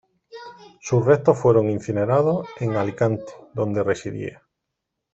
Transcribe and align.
Sus 0.79 1.05
restos 1.05 1.37
fueron 1.37 1.69
incinerados 1.69 2.47
en 2.59 2.75
Alicante, 2.75 3.33
donde 3.53 3.83
residía. 3.83 4.41